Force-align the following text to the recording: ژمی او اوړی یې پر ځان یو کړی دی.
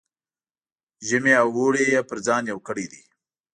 ژمی 1.07 1.33
او 1.43 1.47
اوړی 1.57 1.83
یې 1.93 2.01
پر 2.09 2.17
ځان 2.27 2.43
یو 2.51 2.59
کړی 2.67 2.85
دی. 2.91 3.03